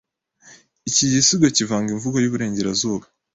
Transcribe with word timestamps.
Iki 0.89 1.05
gisigo 1.13 1.47
kivanga 1.57 1.89
imvugo 1.95 2.17
yiburengerazuba 2.19 3.05